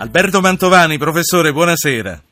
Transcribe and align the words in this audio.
Alberto 0.00 0.40
Mantovani, 0.40 0.96
professore, 0.96 1.52
buonasera. 1.52 2.29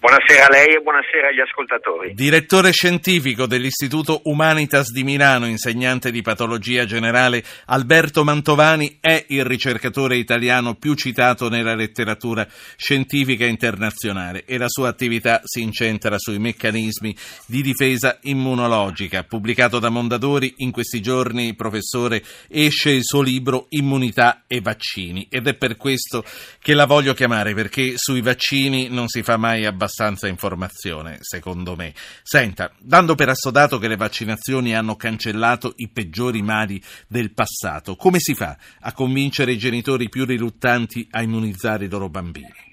Buonasera 0.00 0.46
a 0.46 0.48
lei 0.48 0.76
e 0.76 0.80
buonasera 0.80 1.28
agli 1.28 1.40
ascoltatori. 1.40 2.14
Direttore 2.14 2.72
scientifico 2.72 3.44
dell'Istituto 3.44 4.22
Humanitas 4.24 4.92
di 4.92 5.04
Milano, 5.04 5.46
insegnante 5.46 6.10
di 6.10 6.22
patologia 6.22 6.86
generale, 6.86 7.44
Alberto 7.66 8.24
Mantovani 8.24 8.96
è 8.98 9.22
il 9.28 9.44
ricercatore 9.44 10.16
italiano 10.16 10.76
più 10.76 10.94
citato 10.94 11.50
nella 11.50 11.74
letteratura 11.74 12.48
scientifica 12.76 13.44
internazionale 13.44 14.44
e 14.46 14.56
la 14.56 14.68
sua 14.70 14.88
attività 14.88 15.42
si 15.44 15.60
incentra 15.60 16.16
sui 16.16 16.38
meccanismi 16.38 17.14
di 17.44 17.60
difesa 17.60 18.20
immunologica. 18.22 19.24
Pubblicato 19.24 19.78
da 19.78 19.90
Mondadori, 19.90 20.54
in 20.58 20.70
questi 20.70 21.02
giorni, 21.02 21.54
professore, 21.54 22.22
esce 22.48 22.88
il 22.88 23.04
suo 23.04 23.20
libro 23.20 23.66
Immunità 23.68 24.44
e 24.46 24.62
vaccini 24.62 25.26
ed 25.28 25.46
è 25.46 25.52
per 25.56 25.76
questo 25.76 26.24
che 26.58 26.72
la 26.72 26.86
voglio 26.86 27.12
chiamare 27.12 27.52
perché 27.52 27.98
sui 27.98 28.22
vaccini 28.22 28.88
non 28.88 29.06
si 29.06 29.22
fa 29.22 29.36
mai 29.36 29.66
abbastanza 29.66 29.88
abbastanza 29.90 30.28
informazione, 30.28 31.18
secondo 31.20 31.74
me. 31.74 31.92
Senta, 32.22 32.70
dando 32.78 33.16
per 33.16 33.28
assodato 33.28 33.78
che 33.78 33.88
le 33.88 33.96
vaccinazioni 33.96 34.74
hanno 34.74 34.94
cancellato 34.94 35.72
i 35.76 35.90
peggiori 35.92 36.42
mali 36.42 36.80
del 37.08 37.34
passato, 37.34 37.96
come 37.96 38.20
si 38.20 38.34
fa 38.34 38.56
a 38.82 38.92
convincere 38.92 39.50
i 39.52 39.58
genitori 39.58 40.08
più 40.08 40.24
riluttanti 40.24 41.08
a 41.10 41.22
immunizzare 41.22 41.86
i 41.86 41.90
loro 41.90 42.08
bambini? 42.08 42.68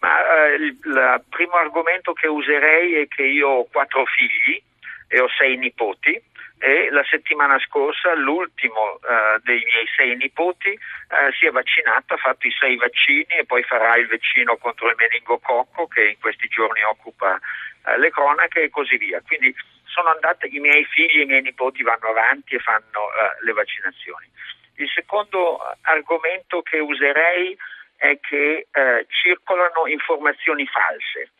Ma, 0.00 0.20
eh, 0.20 0.54
il, 0.56 0.78
il 0.84 1.24
primo 1.30 1.54
argomento 1.54 2.12
che 2.12 2.28
userei 2.28 3.02
è 3.02 3.08
che 3.08 3.22
io 3.22 3.48
ho 3.48 3.68
quattro 3.72 4.04
figli 4.04 4.62
e 5.08 5.20
ho 5.20 5.26
sei 5.38 5.56
nipoti 5.56 6.22
e 6.58 6.90
la 6.90 7.04
settimana 7.04 7.58
scorsa 7.60 8.14
l'ultimo 8.14 8.98
uh, 9.00 9.38
dei 9.42 9.62
miei 9.64 9.86
sei 9.94 10.16
nipoti 10.16 10.70
uh, 10.70 11.32
si 11.32 11.46
è 11.46 11.50
vaccinato, 11.50 12.14
ha 12.14 12.16
fatto 12.16 12.46
i 12.46 12.50
sei 12.50 12.76
vaccini 12.76 13.26
e 13.38 13.44
poi 13.44 13.62
farà 13.62 13.96
il 13.96 14.08
vaccino 14.08 14.56
contro 14.56 14.88
il 14.88 14.96
meningococco 14.96 15.86
che 15.86 16.08
in 16.08 16.18
questi 16.18 16.48
giorni 16.48 16.82
occupa 16.82 17.34
uh, 17.38 17.98
le 17.98 18.10
cronache 18.10 18.62
e 18.62 18.70
così 18.70 18.96
via. 18.96 19.22
Quindi 19.24 19.54
sono 19.84 20.10
andate, 20.10 20.48
i 20.48 20.58
miei 20.58 20.84
figli 20.84 21.20
e 21.20 21.22
i 21.22 21.26
miei 21.26 21.42
nipoti 21.42 21.82
vanno 21.82 22.08
avanti 22.08 22.56
e 22.56 22.58
fanno 22.58 23.08
le 23.40 23.52
vaccinazioni. 23.52 24.30
Il 24.76 24.88
secondo 24.94 25.58
argomento 25.82 26.62
che 26.62 26.78
userei 26.78 27.56
è 27.96 28.20
che 28.20 28.68
circolano 29.08 29.88
informazioni 29.88 30.66
false 30.66 31.32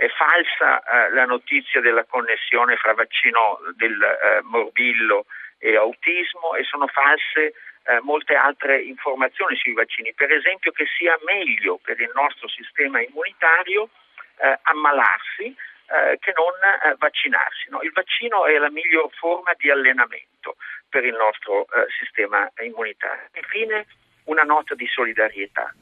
è 0.00 0.08
falsa 0.08 0.80
eh, 0.80 1.10
la 1.10 1.26
notizia 1.26 1.82
della 1.82 2.04
connessione 2.04 2.76
fra 2.76 2.94
vaccino 2.94 3.60
del 3.76 4.00
eh, 4.00 4.40
morbillo 4.44 5.26
e 5.58 5.76
autismo 5.76 6.54
e 6.54 6.64
sono 6.64 6.86
false 6.86 7.52
eh, 7.84 8.00
molte 8.00 8.34
altre 8.34 8.80
informazioni 8.80 9.56
sui 9.56 9.74
vaccini, 9.74 10.14
per 10.14 10.32
esempio 10.32 10.72
che 10.72 10.86
sia 10.96 11.18
meglio 11.26 11.78
per 11.82 12.00
il 12.00 12.10
nostro 12.14 12.48
sistema 12.48 13.02
immunitario 13.02 13.90
eh, 14.38 14.58
ammalarsi 14.62 15.54
eh, 15.92 16.16
che 16.18 16.32
non 16.34 16.54
eh, 16.64 16.96
vaccinarsi. 16.96 17.68
No? 17.68 17.82
Il 17.82 17.92
vaccino 17.92 18.46
è 18.46 18.56
la 18.56 18.70
miglior 18.70 19.10
forma 19.12 19.52
di 19.58 19.70
allenamento 19.70 20.56
per 20.88 21.04
il 21.04 21.14
nostro 21.14 21.66
sistema 22.00 22.50
immunitario. 22.60 23.28
Infine 23.34 23.86
una 24.24 24.42
nota 24.42 24.74
di 24.74 24.86
solidarietà. 24.86 25.72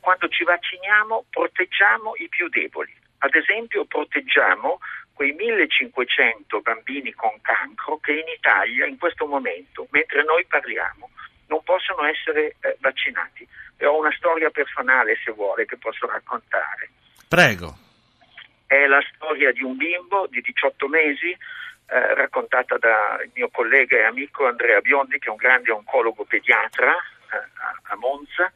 quando 0.00 0.28
ci 0.28 0.44
vacciniamo 0.44 1.24
proteggiamo 1.30 2.14
i 2.16 2.28
più 2.28 2.48
deboli 2.48 3.00
ad 3.24 3.34
esempio 3.34 3.84
proteggiamo 3.84 4.80
quei 5.12 5.32
1500 5.32 6.60
bambini 6.60 7.12
con 7.12 7.40
cancro 7.40 7.98
che 7.98 8.12
in 8.12 8.26
Italia 8.26 8.86
in 8.86 8.98
questo 8.98 9.26
momento, 9.26 9.86
mentre 9.90 10.24
noi 10.24 10.44
parliamo, 10.46 11.10
non 11.46 11.62
possono 11.62 12.04
essere 12.04 12.56
eh, 12.60 12.76
vaccinati. 12.80 13.46
E 13.76 13.86
ho 13.86 13.98
una 13.98 14.12
storia 14.16 14.50
personale, 14.50 15.18
se 15.24 15.30
vuole, 15.32 15.66
che 15.66 15.76
posso 15.76 16.06
raccontare. 16.06 16.90
Prego. 17.28 17.76
È 18.66 18.86
la 18.86 19.02
storia 19.14 19.52
di 19.52 19.62
un 19.62 19.76
bimbo 19.76 20.26
di 20.26 20.40
18 20.40 20.88
mesi, 20.88 21.30
eh, 21.30 22.14
raccontata 22.14 22.78
dal 22.78 23.30
mio 23.34 23.50
collega 23.50 23.98
e 23.98 24.04
amico 24.04 24.46
Andrea 24.46 24.80
Biondi, 24.80 25.18
che 25.18 25.28
è 25.28 25.30
un 25.30 25.36
grande 25.36 25.70
oncologo 25.70 26.24
pediatra 26.24 26.92
eh, 26.92 27.36
a 27.82 27.96
Monza, 27.96 28.44
un 28.44 28.50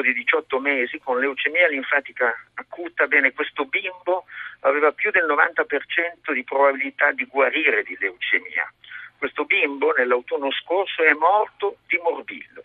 bimbo 0.00 0.02
di 0.02 0.12
18 0.12 0.58
mesi 0.58 0.98
con 0.98 1.20
leucemia 1.20 1.68
linfatica 1.68 2.32
acuta, 2.54 3.06
bene, 3.06 3.32
questo 3.32 3.66
bimbo 3.66 4.24
aveva 4.60 4.92
più 4.92 5.10
del 5.10 5.26
90% 5.26 6.32
di 6.32 6.44
probabilità 6.44 7.12
di 7.12 7.24
guarire 7.26 7.82
di 7.82 7.96
leucemia. 7.98 8.72
Questo 9.18 9.44
bimbo 9.44 9.92
nell'autunno 9.92 10.50
scorso 10.50 11.02
è 11.02 11.12
morto 11.12 11.78
di 11.86 11.98
morbillo 12.02 12.64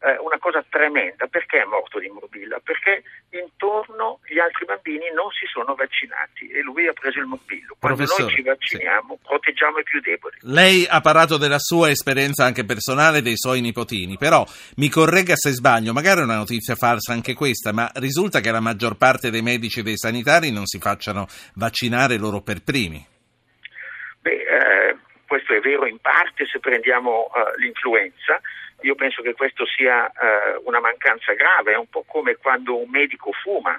eh, 0.00 0.16
una 0.20 0.38
cosa 0.38 0.64
tremenda. 0.68 1.26
Perché 1.26 1.62
è 1.62 1.64
morto 1.64 1.98
di 1.98 2.08
morbillo? 2.08 2.60
Perché 2.62 3.02
intorno 3.30 4.20
gli 4.24 4.38
altri 4.38 4.64
bambini 4.64 5.10
non 5.14 5.30
si 5.30 5.46
sono 5.46 5.74
vaccinati 5.74 6.48
e 6.48 6.60
lui 6.62 6.86
ha 6.86 6.92
preso 6.92 7.18
il 7.18 7.26
morbillo. 7.26 7.76
Quando 7.78 8.04
Professore, 8.04 8.22
noi 8.24 8.34
ci 8.34 8.42
vacciniamo 8.42 9.14
sì. 9.14 9.26
proteggiamo 9.26 9.78
i 9.78 9.82
più 9.82 10.00
deboli. 10.00 10.36
Lei 10.40 10.86
ha 10.88 11.00
parlato 11.00 11.36
della 11.36 11.58
sua 11.58 11.90
esperienza 11.90 12.44
anche 12.44 12.64
personale 12.64 13.22
dei 13.22 13.36
suoi 13.36 13.60
nipotini, 13.60 14.16
però 14.16 14.44
mi 14.76 14.88
corregga 14.88 15.34
se 15.36 15.50
sbaglio, 15.50 15.92
magari 15.92 16.20
è 16.20 16.24
una 16.24 16.36
notizia 16.36 16.74
falsa 16.74 17.12
anche 17.12 17.34
questa, 17.34 17.72
ma 17.72 17.90
risulta 17.94 18.40
che 18.40 18.50
la 18.50 18.60
maggior 18.60 18.96
parte 18.96 19.30
dei 19.30 19.42
medici 19.42 19.80
e 19.80 19.82
dei 19.82 19.96
sanitari 19.96 20.50
non 20.50 20.66
si 20.66 20.78
facciano 20.78 21.26
vaccinare 21.54 22.16
loro 22.16 22.40
per 22.40 22.62
primi. 22.62 23.04
Beh, 24.20 24.30
eh, 24.30 24.96
questo 25.26 25.52
è 25.54 25.60
vero 25.60 25.86
in 25.86 25.98
parte 25.98 26.46
se 26.46 26.58
prendiamo 26.58 27.30
uh, 27.32 27.58
l'influenza. 27.58 28.40
Io 28.82 28.94
penso 28.94 29.22
che 29.22 29.32
questo 29.32 29.64
sia 29.66 30.06
eh, 30.06 30.60
una 30.64 30.80
mancanza 30.80 31.32
grave, 31.32 31.72
è 31.72 31.76
un 31.76 31.88
po' 31.88 32.04
come 32.06 32.36
quando 32.36 32.76
un 32.76 32.90
medico 32.90 33.32
fuma, 33.32 33.74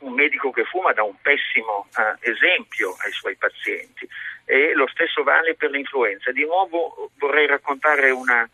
un 0.00 0.14
medico 0.14 0.50
che 0.50 0.64
fuma 0.64 0.92
dà 0.92 1.02
un 1.02 1.20
pessimo 1.20 1.88
eh, 1.96 2.30
esempio 2.30 2.96
ai 3.04 3.12
suoi 3.12 3.36
pazienti. 3.36 4.08
E 4.46 4.72
lo 4.72 4.86
stesso 4.88 5.22
vale 5.22 5.54
per 5.54 5.70
l'influenza. 5.70 6.32
Di 6.32 6.44
nuovo 6.44 7.10
vorrei 7.18 7.46
raccontare 7.46 8.10
una, 8.10 8.48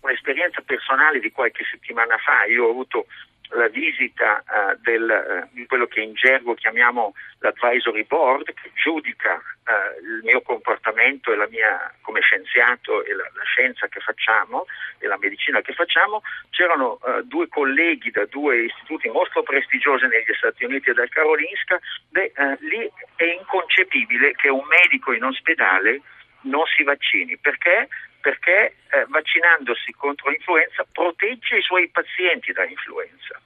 un'esperienza 0.00 0.62
personale 0.62 1.18
di 1.18 1.32
qualche 1.32 1.64
settimana 1.64 2.16
fa, 2.18 2.44
io 2.44 2.66
ho 2.66 2.70
avuto 2.70 3.06
la 3.50 3.68
visita 3.68 4.42
uh, 4.46 4.76
del, 4.80 5.48
di 5.52 5.66
quello 5.66 5.86
che 5.86 6.00
in 6.00 6.14
gergo 6.14 6.54
chiamiamo 6.54 7.14
l'advisory 7.40 8.04
board, 8.04 8.52
che 8.52 8.70
giudica 8.74 9.34
uh, 9.34 10.04
il 10.04 10.20
mio 10.24 10.40
comportamento 10.42 11.32
e 11.32 11.36
la 11.36 11.46
mia, 11.48 11.92
come 12.02 12.20
scienziato 12.20 13.04
e 13.04 13.14
la, 13.14 13.28
la, 13.34 13.44
scienza 13.44 13.86
che 13.88 14.00
facciamo 14.00 14.66
e 14.98 15.06
la 15.06 15.18
medicina 15.18 15.60
che 15.60 15.72
facciamo. 15.72 16.22
C'erano 16.50 16.98
due 17.24 17.48
colleghi 17.48 18.10
da 18.10 18.24
due 18.26 18.64
istituti 18.64 19.08
molto 19.08 19.42
prestigiosi 19.42 20.06
negli 20.06 20.34
Stati 20.36 20.64
Uniti 20.64 20.90
e 20.90 20.94
dal 20.94 21.08
Karolinska. 21.08 21.78
Beh, 22.10 22.32
lì 22.60 22.90
è 23.16 23.24
inconcepibile 23.24 24.32
che 24.32 24.48
un 24.48 24.64
medico 24.66 25.12
in 25.12 25.24
ospedale 25.24 26.00
non 26.42 26.64
si 26.66 26.82
vaccini. 26.82 27.36
Perché? 27.38 27.88
Perché 28.26 28.74
eh, 28.90 29.06
vaccinandosi 29.06 29.92
contro 29.96 30.30
l'influenza 30.30 30.84
protegge 30.90 31.58
i 31.58 31.62
suoi 31.62 31.88
pazienti 31.90 32.50
dall'influenza. 32.50 33.40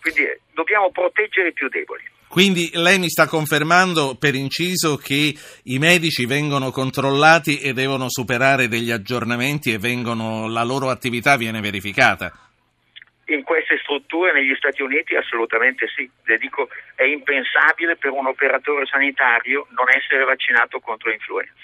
Quindi 0.00 0.22
eh, 0.22 0.40
dobbiamo 0.54 0.92
proteggere 0.92 1.48
i 1.48 1.52
più 1.52 1.68
deboli. 1.68 2.04
Quindi 2.28 2.70
lei 2.74 3.00
mi 3.00 3.08
sta 3.08 3.26
confermando 3.26 4.14
per 4.14 4.36
inciso 4.36 4.96
che 4.96 5.34
i 5.64 5.78
medici 5.80 6.26
vengono 6.26 6.70
controllati 6.70 7.58
e 7.58 7.72
devono 7.72 8.08
superare 8.08 8.68
degli 8.68 8.92
aggiornamenti 8.92 9.72
e 9.72 9.78
vengono, 9.78 10.46
la 10.46 10.62
loro 10.62 10.90
attività 10.90 11.36
viene 11.36 11.60
verificata? 11.60 12.49
In 13.30 13.44
queste 13.44 13.78
strutture 13.78 14.32
negli 14.32 14.56
Stati 14.56 14.82
Uniti 14.82 15.14
assolutamente 15.14 15.86
sì, 15.94 16.10
le 16.24 16.36
dico 16.36 16.68
è 16.96 17.04
impensabile 17.04 17.94
per 17.96 18.10
un 18.10 18.26
operatore 18.26 18.86
sanitario 18.86 19.68
non 19.70 19.86
essere 19.88 20.24
vaccinato 20.24 20.80
contro 20.80 21.10
l'influenza. 21.10 21.54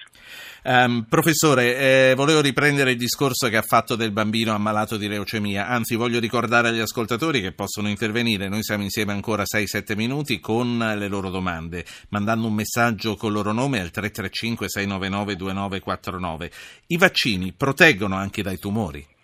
Um, 0.62 1.04
professore, 1.08 2.10
eh, 2.10 2.14
volevo 2.14 2.40
riprendere 2.40 2.92
il 2.92 2.96
discorso 2.96 3.48
che 3.48 3.56
ha 3.56 3.62
fatto 3.62 3.96
del 3.96 4.12
bambino 4.12 4.54
ammalato 4.54 4.96
di 4.96 5.08
leucemia, 5.08 5.66
anzi 5.66 5.96
voglio 5.96 6.20
ricordare 6.20 6.68
agli 6.68 6.78
ascoltatori 6.78 7.40
che 7.40 7.50
possono 7.52 7.88
intervenire, 7.88 8.46
noi 8.48 8.62
siamo 8.62 8.84
insieme 8.84 9.10
ancora 9.12 9.42
6-7 9.42 9.96
minuti 9.96 10.38
con 10.38 10.78
le 10.78 11.08
loro 11.08 11.30
domande, 11.30 11.84
mandando 12.10 12.46
un 12.46 12.54
messaggio 12.54 13.16
con 13.16 13.30
il 13.30 13.36
loro 13.36 13.50
nome 13.52 13.80
al 13.80 13.90
335-699-2949. 13.92 16.50
I 16.88 16.96
vaccini 16.96 17.52
proteggono 17.52 18.14
anche 18.14 18.42
dai 18.42 18.58
tumori? 18.58 19.14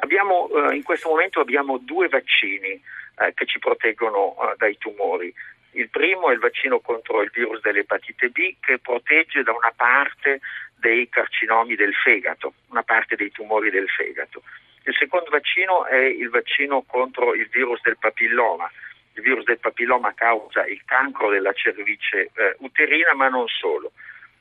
Abbiamo, 0.00 0.48
eh, 0.48 0.76
in 0.76 0.82
questo 0.82 1.08
momento 1.08 1.40
abbiamo 1.40 1.78
due 1.78 2.08
vaccini 2.08 2.80
eh, 3.18 3.32
che 3.34 3.46
ci 3.46 3.58
proteggono 3.58 4.36
eh, 4.40 4.54
dai 4.56 4.78
tumori. 4.78 5.32
Il 5.72 5.90
primo 5.90 6.30
è 6.30 6.32
il 6.32 6.38
vaccino 6.38 6.80
contro 6.80 7.22
il 7.22 7.30
virus 7.32 7.60
dell'epatite 7.60 8.28
B 8.30 8.56
che 8.60 8.78
protegge 8.78 9.42
da 9.42 9.52
una 9.52 9.72
parte 9.74 10.40
dei 10.76 11.08
carcinomi 11.08 11.74
del 11.74 11.94
fegato, 11.94 12.54
una 12.68 12.82
parte 12.82 13.16
dei 13.16 13.30
tumori 13.30 13.70
del 13.70 13.88
fegato. 13.88 14.42
Il 14.84 14.94
secondo 14.96 15.30
vaccino 15.30 15.84
è 15.84 15.98
il 15.98 16.30
vaccino 16.30 16.82
contro 16.86 17.34
il 17.34 17.48
virus 17.48 17.80
del 17.82 17.98
papilloma. 17.98 18.70
Il 19.14 19.22
virus 19.22 19.44
del 19.44 19.58
papilloma 19.58 20.14
causa 20.14 20.64
il 20.64 20.80
cancro 20.84 21.28
della 21.28 21.52
cervice 21.52 22.30
eh, 22.34 22.56
uterina, 22.60 23.14
ma 23.14 23.28
non 23.28 23.46
solo. 23.48 23.92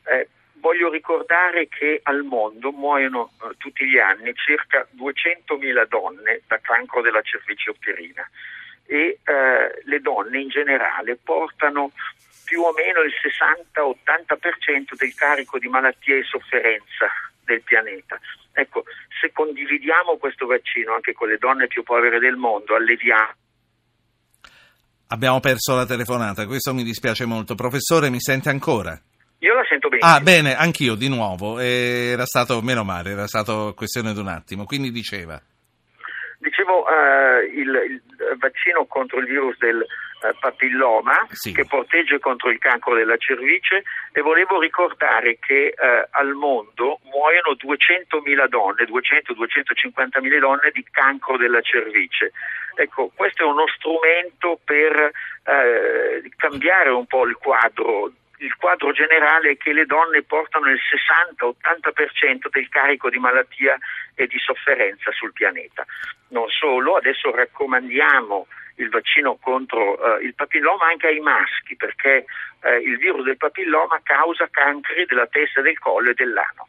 Eh, 0.05 0.29
voglio 0.67 0.89
ricordare 0.89 1.69
che 1.69 2.01
al 2.03 2.23
mondo 2.23 2.71
muoiono 2.71 3.31
eh, 3.39 3.55
tutti 3.57 3.85
gli 3.87 3.97
anni 3.97 4.33
circa 4.35 4.85
200.000 4.97 5.87
donne 5.87 6.41
da 6.45 6.59
cancro 6.59 7.01
della 7.01 7.21
cervice 7.21 7.69
uterina 7.69 8.29
e 8.85 9.19
eh, 9.23 9.81
le 9.85 9.99
donne 10.01 10.41
in 10.41 10.49
generale 10.49 11.15
portano 11.15 11.91
più 12.43 12.63
o 12.63 12.73
meno 12.73 12.99
il 12.99 13.13
60-80% 13.15 14.95
del 14.97 15.13
carico 15.15 15.57
di 15.57 15.69
malattia 15.69 16.15
e 16.15 16.23
sofferenza 16.23 17.07
del 17.45 17.61
pianeta. 17.61 18.19
Ecco, 18.51 18.83
se 19.21 19.31
condividiamo 19.31 20.17
questo 20.17 20.47
vaccino 20.47 20.95
anche 20.95 21.13
con 21.13 21.29
le 21.29 21.37
donne 21.37 21.67
più 21.67 21.83
povere 21.83 22.19
del 22.19 22.35
mondo, 22.35 22.75
alleviamo. 22.75 23.35
Abbiamo 25.07 25.39
perso 25.39 25.75
la 25.75 25.85
telefonata, 25.85 26.45
questo 26.45 26.73
mi 26.73 26.83
dispiace 26.83 27.25
molto. 27.25 27.55
Professore, 27.55 28.09
mi 28.09 28.19
sente 28.19 28.49
ancora? 28.49 28.99
Io 29.39 29.53
la 29.53 29.63
sento 29.67 29.89
bene. 29.89 30.03
Ah, 30.03 30.19
bene, 30.19 30.55
anch'io 30.55 30.95
di 30.95 31.09
nuovo. 31.09 31.59
Era 31.59 32.25
stato, 32.25 32.61
meno 32.61 32.83
male, 32.83 33.11
era 33.11 33.27
stato 33.27 33.73
questione 33.75 34.13
di 34.13 34.19
un 34.19 34.27
attimo. 34.27 34.65
Quindi 34.65 34.91
diceva. 34.91 35.39
Dicevo, 36.39 36.85
eh, 36.87 37.45
il, 37.45 37.69
il, 37.69 38.01
vaccino 38.39 38.85
contro 38.85 39.19
il 39.19 39.25
virus 39.25 39.57
del 39.57 39.79
eh, 39.81 40.35
papilloma 40.39 41.27
sì. 41.31 41.51
che 41.51 41.65
protegge 41.65 42.19
contro 42.19 42.49
il 42.49 42.57
cancro 42.57 42.95
della 42.95 43.17
cervice 43.17 43.83
e 44.11 44.21
volevo 44.21 44.59
ricordare 44.59 45.37
che 45.39 45.67
eh, 45.67 46.07
al 46.09 46.33
mondo 46.33 46.99
muoiono 47.03 47.53
200.000 47.53 48.47
donne, 48.47 48.85
200-250.000 48.85 50.39
donne 50.39 50.71
di 50.73 50.85
cancro 50.89 51.37
della 51.37 51.61
cervice. 51.61 52.31
Ecco, 52.75 53.11
questo 53.15 53.43
è 53.43 53.45
uno 53.45 53.65
strumento 53.67 54.59
per 54.63 55.11
eh, 55.43 56.29
cambiare 56.35 56.89
un 56.89 57.05
po' 57.05 57.25
il 57.25 57.35
quadro 57.35 58.11
il 58.37 58.55
quadro 58.55 58.91
generale 58.91 59.51
è 59.51 59.57
che 59.57 59.73
le 59.73 59.85
donne 59.85 60.23
portano 60.23 60.69
il 60.69 60.79
60-80% 61.39 62.49
del 62.49 62.69
carico 62.69 63.09
di 63.09 63.17
malattia 63.17 63.77
e 64.15 64.27
di 64.27 64.37
sofferenza 64.39 65.11
sul 65.11 65.33
pianeta. 65.33 65.85
Non 66.29 66.47
solo, 66.49 66.95
adesso 66.95 67.33
raccomandiamo 67.33 68.47
il 68.75 68.89
vaccino 68.89 69.37
contro 69.37 70.19
eh, 70.19 70.25
il 70.25 70.35
papilloma 70.35 70.85
anche 70.87 71.07
ai 71.07 71.19
maschi 71.19 71.75
perché 71.75 72.25
eh, 72.61 72.77
il 72.77 72.97
virus 72.97 73.23
del 73.23 73.37
papilloma 73.37 73.99
causa 74.03 74.47
cancri 74.49 75.05
della 75.05 75.27
testa, 75.27 75.61
del 75.61 75.79
collo 75.79 76.11
e 76.11 76.13
dell'ano. 76.13 76.67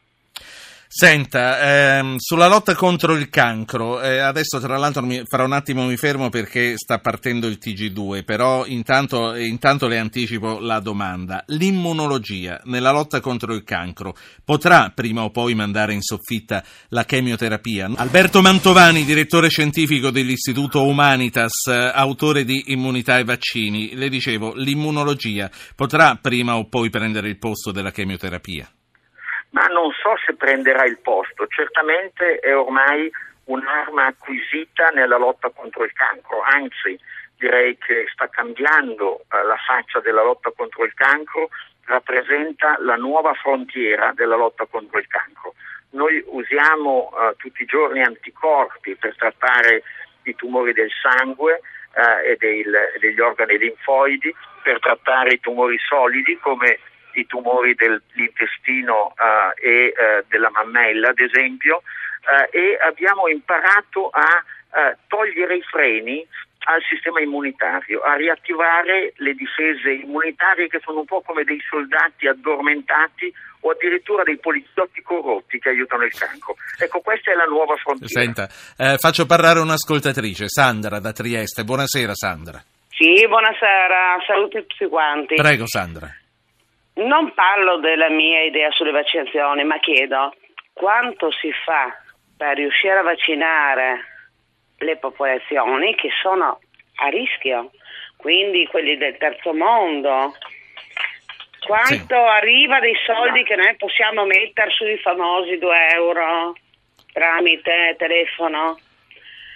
Senta, 0.90 1.99
ehm, 1.99 2.17
sulla 2.17 2.49
lotta 2.49 2.75
contro 2.75 3.12
il 3.12 3.29
cancro, 3.29 4.00
eh, 4.00 4.20
adesso 4.20 4.58
tra 4.58 4.79
l'altro 4.79 5.05
mi, 5.05 5.20
fra 5.26 5.44
un 5.44 5.52
attimo 5.52 5.85
mi 5.85 5.99
fermo 5.99 6.31
perché 6.31 6.79
sta 6.79 6.99
partendo 6.99 7.46
il 7.46 7.58
TG2, 7.61 8.25
però 8.25 8.64
intanto, 8.64 9.37
intanto, 9.37 9.87
le 9.87 9.99
anticipo 9.99 10.58
la 10.61 10.81
domanda. 10.81 11.44
L'immunologia 11.49 12.62
nella 12.64 12.90
lotta 12.90 13.20
contro 13.20 13.52
il 13.52 13.64
cancro 13.64 14.17
potrà 14.43 14.90
prima 14.94 15.25
o 15.25 15.31
poi 15.31 15.55
mandare 15.55 15.93
in 15.93 16.00
soffitta 16.00 16.64
la 16.88 17.05
chemioterapia? 17.05 17.90
Alberto 17.94 18.40
Mantovani, 18.40 19.05
direttore 19.05 19.50
scientifico 19.50 20.08
dell'Istituto 20.08 20.87
Humanitas, 20.87 21.67
eh, 21.67 21.93
autore 21.94 22.46
di 22.46 22.64
Immunità 22.69 23.19
e 23.19 23.25
Vaccini, 23.25 23.94
le 23.94 24.08
dicevo, 24.08 24.55
l'immunologia 24.55 25.50
potrà 25.76 26.19
prima 26.20 26.56
o 26.56 26.67
poi 26.67 26.88
prendere 26.88 27.29
il 27.29 27.38
posto 27.38 27.73
della 27.73 27.90
chemioterapia? 27.90 28.67
Ma 29.50 29.67
non 29.67 29.91
so 29.93 30.15
se 30.25 30.35
prenderà 30.35 30.85
il 30.85 30.99
posto. 30.99 31.47
Certamente 31.47 32.39
è 32.39 32.56
ormai 32.56 33.11
un'arma 33.45 34.06
acquisita 34.06 34.89
nella 34.91 35.17
lotta 35.17 35.50
contro 35.50 35.85
il 35.85 35.93
cancro, 35.93 36.43
anzi 36.43 36.99
direi 37.37 37.79
che 37.79 38.06
sta 38.12 38.29
cambiando 38.29 39.21
eh, 39.21 39.45
la 39.45 39.56
faccia 39.56 40.00
della 40.00 40.23
lotta 40.23 40.53
contro 40.55 40.85
il 40.85 40.93
cancro, 40.95 41.49
rappresenta 41.85 42.77
la 42.81 42.97
nuova 42.97 43.33
frontiera 43.35 44.12
della 44.15 44.37
lotta 44.37 44.67
contro 44.67 44.99
il 44.99 45.06
cancro. 45.06 45.55
Noi 45.91 46.23
usiamo 46.27 47.11
eh, 47.11 47.35
tutti 47.37 47.62
i 47.62 47.67
giorni 47.67 48.03
anticorpi 48.03 48.97
per 48.97 49.17
trattare 49.17 49.83
i 50.25 50.35
tumori 50.35 50.75
del 50.75 50.91
sangue 51.00 51.62
eh, 51.95 52.33
e 52.33 52.37
del, 52.37 52.77
degli 53.00 53.21
organi 53.21 53.56
linfoidi, 53.56 54.35
per 54.62 54.81
trattare 54.81 55.35
i 55.35 55.41
tumori 55.41 55.79
solidi 55.79 56.37
come 56.39 56.79
i 57.20 57.26
tumori 57.26 57.75
dell'intestino 57.75 59.15
uh, 59.17 59.53
e 59.61 59.93
uh, 59.93 60.25
della 60.29 60.50
mammella, 60.50 61.11
ad 61.11 61.19
esempio, 61.19 61.76
uh, 61.79 62.49
e 62.50 62.79
abbiamo 62.81 63.29
imparato 63.29 64.09
a 64.11 64.44
togliere 65.09 65.56
i 65.56 65.62
freni 65.62 66.25
al 66.69 66.82
sistema 66.87 67.20
immunitario, 67.20 68.03
a 68.03 68.15
riattivare 68.15 69.15
le 69.17 69.32
difese 69.32 69.93
immunitarie 69.93 70.69
che 70.69 70.81
sono 70.85 71.00
un 71.00 71.06
po' 71.06 71.23
come 71.23 71.43
dei 71.43 71.59
soldati 71.69 72.26
addormentati 72.26 73.32
o 73.61 73.71
addirittura 73.71 74.23
dei 74.23 74.38
poliziotti 74.38 75.00
corrotti 75.00 75.59
che 75.59 75.71
aiutano 75.71 76.05
il 76.05 76.12
cancro. 76.12 76.56
Ecco, 76.79 77.00
questa 77.00 77.32
è 77.32 77.35
la 77.35 77.47
nuova 77.47 77.75
frontiera. 77.76 78.09
Senta, 78.09 78.49
eh, 78.76 78.99
faccio 78.99 79.25
parlare 79.25 79.61
un'ascoltatrice, 79.61 80.44
Sandra 80.49 81.00
da 81.00 81.12
Trieste. 81.12 81.64
Buonasera 81.64 82.14
Sandra. 82.14 82.62
Sì, 82.91 83.26
buonasera, 83.26 84.19
saluti 84.26 84.67
tutti 84.67 84.87
quanti. 84.88 85.35
Prego 85.37 85.67
Sandra. 85.67 86.12
Non 86.99 87.33
parlo 87.33 87.79
della 87.79 88.11
mia 88.11 88.43
idea 88.43 88.73
sulle 88.73 88.91
vaccinazioni, 88.91 89.62
ma 89.62 89.79
chiedo 89.79 90.35
quanto 90.73 91.31
si 91.31 91.53
fa 91.65 91.97
per 92.37 92.56
riuscire 92.56 92.99
a 92.99 93.03
vaccinare 93.03 94.00
le 94.79 94.97
popolazioni 94.97 95.95
che 95.95 96.11
sono 96.21 96.59
a 96.97 97.09
rischio, 97.09 97.71
quindi 98.17 98.67
quelli 98.67 98.97
del 98.97 99.17
terzo 99.17 99.55
mondo. 99.55 100.35
Quanto 101.65 102.15
sì. 102.15 102.15
arriva 102.15 102.81
dei 102.81 102.97
soldi 103.05 103.45
che 103.45 103.55
noi 103.55 103.77
possiamo 103.77 104.25
mettere 104.25 104.71
sui 104.71 104.99
famosi 104.99 105.59
2 105.59 105.89
euro 105.95 106.55
tramite 107.12 107.95
telefono? 107.97 108.77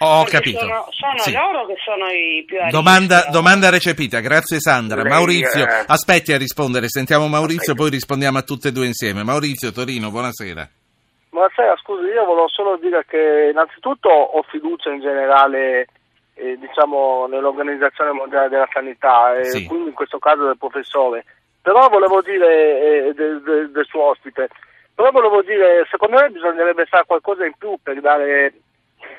Ho 0.05 0.25
capito. 0.25 0.59
Sono, 0.59 0.87
sono 0.91 1.19
sì. 1.19 1.33
loro 1.33 1.65
che 1.67 1.77
sono 1.85 2.11
i 2.11 2.43
più 2.45 2.59
domanda, 2.71 3.27
domanda, 3.31 3.71
recepita, 3.71 4.19
grazie 4.19 4.59
Sandra. 4.59 5.03
Lei, 5.03 5.11
Maurizio, 5.11 5.65
eh... 5.65 5.85
aspetti 5.87 6.33
a 6.33 6.39
rispondere, 6.39 6.89
sentiamo 6.89 7.29
Maurizio, 7.29 7.75
poi 7.75 7.91
rispondiamo 7.91 8.39
a 8.39 8.43
tutte 8.43 8.69
e 8.69 8.73
due 8.73 8.87
insieme. 8.87 9.23
Maurizio, 9.23 9.71
Torino, 9.71 10.11
buonasera. 10.11 10.69
Buonasera, 11.31 11.77
scusi, 11.77 12.09
io 12.09 12.25
volevo 12.25 12.49
solo 12.49 12.77
dire 12.77 13.07
che 13.09 13.51
innanzitutto 13.53 14.09
ho 14.09 14.43
fiducia 14.51 14.91
in 14.91 15.01
generale 15.01 15.87
eh, 16.35 16.59
diciamo, 16.59 17.27
nell'Organizzazione 17.27 18.11
Mondiale 18.11 18.49
della 18.49 18.69
Sanità 18.73 19.39
e 19.39 19.45
sì. 19.45 19.67
quindi 19.67 19.91
in 19.91 19.95
questo 19.95 20.19
caso 20.19 20.45
del 20.45 20.59
professore. 20.59 21.25
Però 21.63 21.89
volevo 21.89 22.21
dire 22.23 23.07
eh, 23.07 23.15
del, 23.15 23.41
del, 23.41 23.71
del 23.71 23.87
suo 23.87 24.11
ospite, 24.11 24.49
però 24.95 25.13
volevo 25.13 25.43
dire, 25.43 25.87
secondo 25.89 26.17
me 26.19 26.29
bisognerebbe 26.29 26.87
fare 26.87 27.05
qualcosa 27.07 27.47
in 27.47 27.55
più 27.57 27.79
per 27.81 28.01
dare 28.01 28.53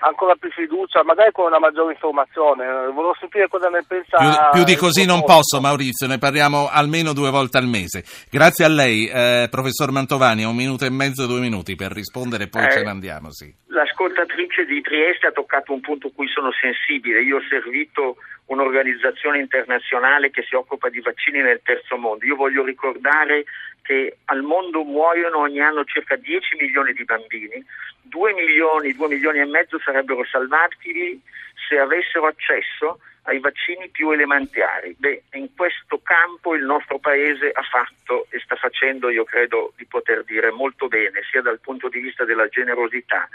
ancora 0.04 0.36
più 0.36 0.50
fiducia, 0.52 1.04
magari 1.04 1.32
con 1.32 1.46
una 1.46 1.60
maggiore 1.60 1.94
informazione. 1.94 2.66
Volevo 2.92 3.16
sentire 3.20 3.48
cosa 3.48 3.70
ne 3.70 3.84
pensa. 3.88 4.18
Più, 4.18 4.30
più 4.60 4.64
di 4.64 4.76
così 4.76 5.06
non 5.06 5.24
posso, 5.24 5.60
Maurizio, 5.60 6.08
ne 6.08 6.18
parliamo 6.18 6.70
almeno 6.70 7.14
due 7.14 7.30
volte 7.30 7.58
al 7.58 7.68
mese. 7.68 8.04
Grazie 8.30 8.66
a 8.66 8.70
lei, 8.70 9.08
eh, 9.08 9.48
professor 9.50 9.92
Mantovani, 9.92 10.44
un 10.44 10.56
minuto 10.56 10.86
e 10.86 10.90
mezzo, 10.90 11.26
due 11.26 11.40
minuti 11.40 11.76
per 11.76 11.92
rispondere, 11.92 12.48
poi 12.48 12.66
eh, 12.66 12.72
ce 12.72 12.84
ne 12.84 12.90
andiamo. 12.90 13.32
Sì. 13.32 13.54
L'ascoltatrice 13.68 14.66
di 14.66 14.82
Trieste 14.82 15.28
ha 15.28 15.32
toccato 15.32 15.74
un 15.74 15.82
punto 15.82 16.12
cui 16.14 16.28
sono 16.28 16.52
sensibile. 16.52 17.24
Io 17.24 17.38
ho 17.38 17.44
servito 17.50 18.18
un'organizzazione 18.46 19.40
internazionale 19.40 20.30
che 20.30 20.44
si 20.48 20.56
occupa 20.56 20.90
di 20.90 21.00
vaccini 21.00 21.42
nel 21.42 21.62
terzo 21.64 21.98
mondo. 21.98 22.26
Io 22.26 22.36
voglio 22.36 22.64
ricordare 22.64 23.46
che 23.84 24.18
al 24.26 24.42
mondo 24.42 24.84
muoiono 24.84 25.40
ogni 25.40 25.60
anno 25.60 25.84
circa 25.84 26.16
10 26.16 26.56
milioni 26.60 26.94
di 26.94 27.04
bambini, 27.04 27.64
2 28.02 28.34
milioni, 28.34 28.94
2 28.94 29.08
milioni 29.08 29.40
e 29.40 29.46
mezzo 29.46 29.78
sarebbero 29.80 30.26
salvabili 30.26 31.22
se 31.68 31.78
avessero 31.78 32.26
accesso 32.26 33.00
ai 33.24 33.40
vaccini 33.40 33.90
più 33.90 34.12
elementari. 34.12 34.96
Beh, 34.98 35.24
in 35.34 35.54
questo 35.56 36.00
campo 36.02 36.56
il 36.56 36.64
nostro 36.64 37.00
Paese 37.00 37.52
ha 37.52 37.64
fatto 37.64 38.28
e 38.30 38.40
sta 38.40 38.56
facendo, 38.56 39.10
io 39.10 39.24
credo 39.24 39.74
di 39.78 39.86
poter 39.86 40.24
dire, 40.24 40.52
molto 40.52 40.88
bene, 40.88 41.22
sia 41.30 41.42
dal 41.42 41.60
punto 41.60 41.90
di 41.90 42.00
vista 42.00 42.26
della 42.26 42.48
generosità 42.48 43.28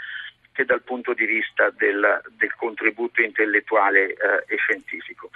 che 0.51 0.65
dal 0.65 0.81
punto 0.81 1.13
di 1.13 1.25
vista 1.25 1.69
del, 1.69 2.21
del 2.37 2.53
contributo 2.55 3.21
intellettuale 3.21 4.09
eh, 4.09 4.43
e 4.47 4.57
scientifico. 4.57 5.29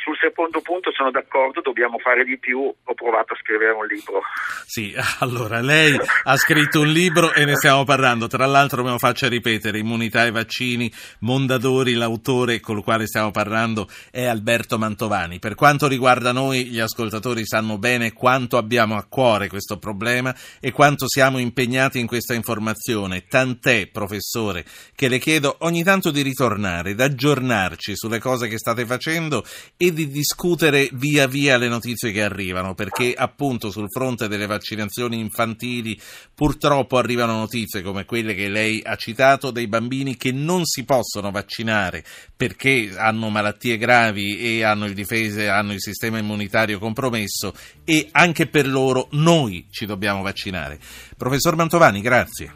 Sul 0.00 0.16
secondo 0.20 0.60
punto 0.60 0.92
sono 0.92 1.10
d'accordo, 1.10 1.60
dobbiamo 1.60 1.98
fare 1.98 2.24
di 2.24 2.38
più, 2.38 2.60
ho 2.60 2.94
provato 2.94 3.34
a 3.34 3.36
scrivere 3.42 3.72
un 3.72 3.84
libro. 3.84 4.22
Sì, 4.64 4.94
allora 5.18 5.60
lei 5.60 5.98
ha 6.22 6.36
scritto 6.36 6.80
un 6.80 6.88
libro 6.88 7.32
e 7.32 7.44
ne 7.44 7.56
stiamo 7.56 7.82
parlando, 7.84 8.28
tra 8.28 8.46
l'altro 8.46 8.84
me 8.84 8.90
lo 8.90 8.98
faccia 8.98 9.28
ripetere, 9.28 9.78
Immunità 9.78 10.20
ai 10.20 10.30
vaccini, 10.30 10.90
Mondadori, 11.20 11.94
l'autore 11.94 12.60
con 12.60 12.78
il 12.78 12.84
quale 12.84 13.06
stiamo 13.06 13.32
parlando 13.32 13.88
è 14.10 14.24
Alberto 14.24 14.78
Mantovani. 14.78 15.40
Per 15.40 15.56
quanto 15.56 15.88
riguarda 15.88 16.30
noi, 16.30 16.66
gli 16.66 16.78
ascoltatori 16.78 17.44
sanno 17.44 17.76
bene 17.78 18.12
quanto 18.12 18.56
abbiamo 18.56 18.96
a 18.96 19.04
cuore 19.04 19.48
questo 19.48 19.78
problema 19.78 20.34
e 20.60 20.70
quanto 20.70 21.08
siamo 21.08 21.38
impegnati 21.38 21.98
in 21.98 22.06
questa 22.06 22.34
informazione, 22.34 23.26
tant'è, 23.26 23.88
professore, 23.88 24.64
che 24.94 25.08
le 25.08 25.18
chiedo 25.18 25.56
ogni 25.60 25.82
tanto 25.82 26.12
di 26.12 26.22
ritornare, 26.22 26.94
di 26.94 27.02
aggiornarci 27.02 27.96
sulle 27.96 28.20
cose 28.20 28.46
che 28.46 28.58
state 28.58 28.86
facendo 28.86 29.44
e 29.76 29.92
di 29.98 30.12
discutere 30.12 30.88
via 30.92 31.26
via 31.26 31.56
le 31.56 31.66
notizie 31.66 32.12
che 32.12 32.22
arrivano, 32.22 32.74
perché 32.74 33.14
appunto 33.16 33.72
sul 33.72 33.90
fronte 33.90 34.28
delle 34.28 34.46
vaccinazioni 34.46 35.18
infantili 35.18 35.98
purtroppo 36.32 36.98
arrivano 36.98 37.36
notizie 37.36 37.82
come 37.82 38.04
quelle 38.04 38.34
che 38.34 38.48
lei 38.48 38.80
ha 38.84 38.94
citato 38.94 39.50
dei 39.50 39.66
bambini 39.66 40.16
che 40.16 40.30
non 40.30 40.64
si 40.64 40.84
possono 40.84 41.32
vaccinare 41.32 42.04
perché 42.36 42.92
hanno 42.96 43.28
malattie 43.28 43.76
gravi 43.76 44.38
e 44.38 44.62
hanno 44.62 44.84
il, 44.84 44.94
difese, 44.94 45.48
hanno 45.48 45.72
il 45.72 45.80
sistema 45.80 46.18
immunitario 46.18 46.78
compromesso 46.78 47.52
e 47.84 48.08
anche 48.12 48.46
per 48.46 48.68
loro 48.68 49.08
noi 49.12 49.66
ci 49.68 49.84
dobbiamo 49.84 50.22
vaccinare. 50.22 50.78
Professor 51.16 51.56
Mantovani, 51.56 52.00
grazie. 52.00 52.52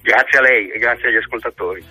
Grazie 0.00 0.38
a 0.38 0.40
lei 0.40 0.70
e 0.70 0.78
grazie 0.78 1.08
agli 1.08 1.16
ascoltatori. 1.16 1.84